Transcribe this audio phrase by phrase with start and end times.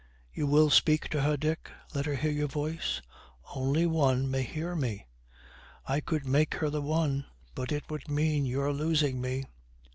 [0.33, 1.69] 'You will speak to her, Dick.
[1.93, 3.03] Let her hear your voice.'
[3.55, 5.05] 'Only one may hear me.
[5.85, 9.45] I could make her the one; but it would mean your losing me.'